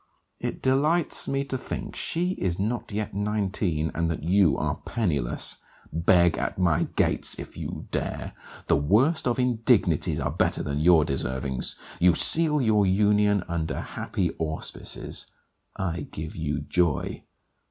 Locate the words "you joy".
16.35-17.23